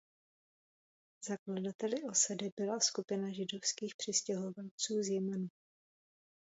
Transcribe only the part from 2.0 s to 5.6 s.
osady byla skupina židovských přistěhovalců z Jemenu.